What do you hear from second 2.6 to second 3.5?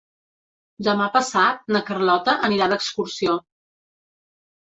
d'excursió.